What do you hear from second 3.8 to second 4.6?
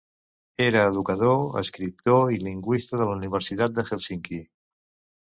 de Helsinki.